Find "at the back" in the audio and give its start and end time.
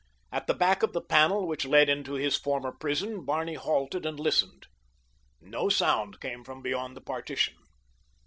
0.31-0.81